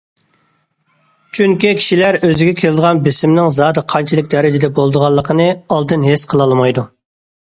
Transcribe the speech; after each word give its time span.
چۈنكى 1.39 1.73
كىشىلەر 1.79 2.15
ئۆزىگە 2.29 2.53
كېلىدىغان 2.61 3.01
بېسىمنىڭ 3.07 3.49
زادى 3.57 3.83
قانچىلىك 3.93 4.31
دەرىجىدە 4.35 4.71
بولىدىغانلىقىنى 4.81 5.47
ئالدىن 5.77 6.07
ھېس 6.09 6.25
قىلالمايدۇ. 6.33 6.87